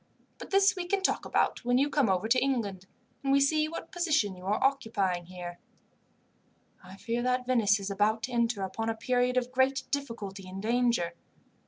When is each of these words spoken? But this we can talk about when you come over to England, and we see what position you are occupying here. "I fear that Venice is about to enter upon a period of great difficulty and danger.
But 0.39 0.49
this 0.49 0.75
we 0.75 0.87
can 0.87 1.03
talk 1.03 1.25
about 1.25 1.63
when 1.63 1.77
you 1.77 1.87
come 1.87 2.09
over 2.09 2.27
to 2.27 2.41
England, 2.43 2.87
and 3.23 3.31
we 3.31 3.39
see 3.39 3.67
what 3.67 3.91
position 3.91 4.35
you 4.35 4.47
are 4.47 4.63
occupying 4.63 5.27
here. 5.27 5.59
"I 6.83 6.95
fear 6.97 7.21
that 7.21 7.45
Venice 7.45 7.79
is 7.79 7.91
about 7.91 8.23
to 8.23 8.31
enter 8.31 8.63
upon 8.63 8.89
a 8.89 8.95
period 8.95 9.37
of 9.37 9.51
great 9.51 9.83
difficulty 9.91 10.49
and 10.49 10.59
danger. 10.59 11.13